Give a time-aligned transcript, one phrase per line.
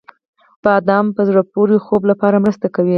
[0.63, 2.89] •بادام د په زړه پورې خوب لپاره مرسته کوي.